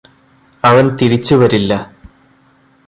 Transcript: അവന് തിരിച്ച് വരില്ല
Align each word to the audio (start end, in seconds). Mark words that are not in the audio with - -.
അവന് 0.63 0.91
തിരിച്ച് 1.01 1.35
വരില്ല 1.35 1.73